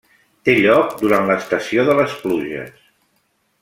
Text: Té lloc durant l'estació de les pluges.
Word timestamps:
Té 0.47 0.55
lloc 0.59 0.95
durant 1.03 1.29
l'estació 1.33 1.87
de 1.91 1.99
les 2.01 2.19
pluges. 2.25 2.85